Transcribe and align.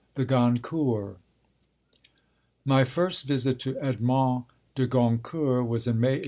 THE 0.15 0.25
GONCOURTS 0.25 1.19
My 2.65 2.83
first 2.83 3.27
visit 3.27 3.59
to 3.59 3.79
Edmond 3.79 4.45
de 4.73 4.87
Goncourt 4.87 5.67
was 5.67 5.85
in 5.85 5.99
May 5.99 6.17
1892. 6.17 6.19